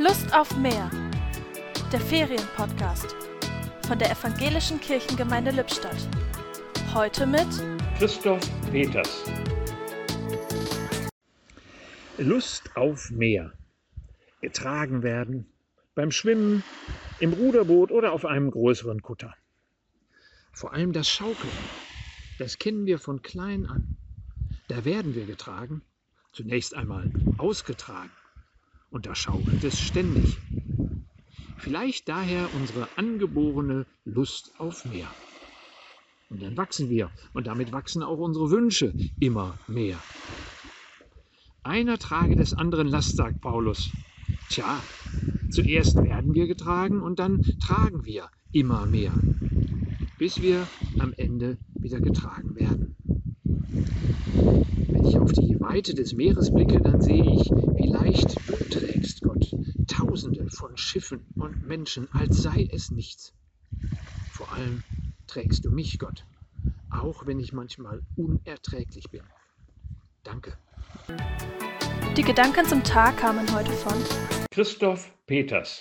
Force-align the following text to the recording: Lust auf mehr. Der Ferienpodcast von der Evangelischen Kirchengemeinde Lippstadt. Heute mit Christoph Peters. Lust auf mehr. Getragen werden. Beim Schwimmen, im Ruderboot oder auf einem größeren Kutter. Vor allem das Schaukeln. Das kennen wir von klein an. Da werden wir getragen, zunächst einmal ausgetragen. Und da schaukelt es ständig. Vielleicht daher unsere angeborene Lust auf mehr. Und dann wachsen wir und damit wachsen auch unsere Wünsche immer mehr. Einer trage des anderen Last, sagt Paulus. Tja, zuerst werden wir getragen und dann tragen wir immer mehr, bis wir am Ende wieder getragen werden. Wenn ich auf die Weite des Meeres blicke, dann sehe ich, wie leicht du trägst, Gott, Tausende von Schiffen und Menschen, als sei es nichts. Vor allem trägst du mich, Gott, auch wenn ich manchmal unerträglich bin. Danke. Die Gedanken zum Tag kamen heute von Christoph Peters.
Lust 0.00 0.32
auf 0.32 0.56
mehr. 0.56 0.88
Der 1.90 2.00
Ferienpodcast 2.00 3.16
von 3.84 3.98
der 3.98 4.12
Evangelischen 4.12 4.80
Kirchengemeinde 4.80 5.50
Lippstadt. 5.50 6.08
Heute 6.94 7.26
mit 7.26 7.48
Christoph 7.98 8.48
Peters. 8.70 9.24
Lust 12.16 12.70
auf 12.76 13.10
mehr. 13.10 13.52
Getragen 14.40 15.02
werden. 15.02 15.52
Beim 15.96 16.12
Schwimmen, 16.12 16.62
im 17.18 17.32
Ruderboot 17.32 17.90
oder 17.90 18.12
auf 18.12 18.24
einem 18.24 18.52
größeren 18.52 19.02
Kutter. 19.02 19.34
Vor 20.52 20.72
allem 20.74 20.92
das 20.92 21.08
Schaukeln. 21.08 21.58
Das 22.38 22.60
kennen 22.60 22.86
wir 22.86 23.00
von 23.00 23.22
klein 23.22 23.66
an. 23.66 23.96
Da 24.68 24.84
werden 24.84 25.16
wir 25.16 25.26
getragen, 25.26 25.82
zunächst 26.32 26.76
einmal 26.76 27.10
ausgetragen. 27.36 28.12
Und 28.90 29.06
da 29.06 29.14
schaukelt 29.14 29.62
es 29.64 29.78
ständig. 29.78 30.38
Vielleicht 31.58 32.08
daher 32.08 32.48
unsere 32.54 32.88
angeborene 32.96 33.84
Lust 34.04 34.52
auf 34.58 34.84
mehr. 34.84 35.08
Und 36.30 36.42
dann 36.42 36.56
wachsen 36.56 36.90
wir 36.90 37.10
und 37.32 37.46
damit 37.46 37.72
wachsen 37.72 38.02
auch 38.02 38.18
unsere 38.18 38.50
Wünsche 38.50 38.92
immer 39.18 39.58
mehr. 39.66 39.98
Einer 41.62 41.98
trage 41.98 42.36
des 42.36 42.54
anderen 42.54 42.88
Last, 42.88 43.16
sagt 43.16 43.40
Paulus. 43.40 43.90
Tja, 44.50 44.80
zuerst 45.50 45.96
werden 45.96 46.34
wir 46.34 46.46
getragen 46.46 47.02
und 47.02 47.18
dann 47.18 47.42
tragen 47.60 48.04
wir 48.04 48.30
immer 48.52 48.86
mehr, 48.86 49.12
bis 50.18 50.40
wir 50.40 50.66
am 50.98 51.12
Ende 51.16 51.58
wieder 51.74 52.00
getragen 52.00 52.56
werden. 52.56 52.96
Wenn 54.88 55.04
ich 55.04 55.18
auf 55.18 55.32
die 55.32 55.60
Weite 55.60 55.94
des 55.94 56.14
Meeres 56.14 56.52
blicke, 56.52 56.80
dann 56.80 57.00
sehe 57.00 57.24
ich, 57.24 57.50
wie 57.50 57.88
leicht 57.88 58.36
du 58.48 58.56
trägst, 58.70 59.22
Gott, 59.22 59.54
Tausende 59.86 60.48
von 60.68 60.76
Schiffen 60.76 61.24
und 61.36 61.66
Menschen, 61.66 62.08
als 62.12 62.42
sei 62.42 62.68
es 62.70 62.90
nichts. 62.90 63.32
Vor 64.30 64.52
allem 64.52 64.82
trägst 65.26 65.64
du 65.64 65.70
mich, 65.70 65.98
Gott, 65.98 66.26
auch 66.90 67.24
wenn 67.26 67.40
ich 67.40 67.54
manchmal 67.54 68.02
unerträglich 68.16 69.04
bin. 69.10 69.22
Danke. 70.24 70.58
Die 72.18 72.22
Gedanken 72.22 72.66
zum 72.66 72.84
Tag 72.84 73.16
kamen 73.16 73.50
heute 73.54 73.72
von 73.72 73.94
Christoph 74.50 75.10
Peters. 75.26 75.74